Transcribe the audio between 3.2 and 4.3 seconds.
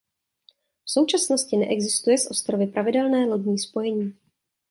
lodní spojení.